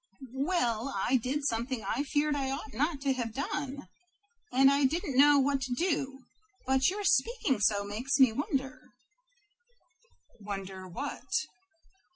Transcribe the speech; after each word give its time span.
"Well, 0.33 0.91
I 0.97 1.17
did 1.17 1.45
something 1.45 1.83
I 1.83 2.01
feared 2.01 2.35
I 2.35 2.49
ought 2.49 2.73
not 2.73 3.01
to 3.01 3.13
have 3.13 3.35
done. 3.35 3.87
And 4.51 4.71
I 4.71 4.83
didn't 4.83 5.15
know 5.15 5.37
what 5.37 5.61
to 5.61 5.73
do, 5.75 6.25
but 6.65 6.89
your 6.89 7.03
speaking 7.03 7.59
so 7.59 7.83
makes 7.83 8.17
me 8.17 8.31
wonder" 8.31 8.81
"Wonder 10.39 10.87
what?" 10.87 11.27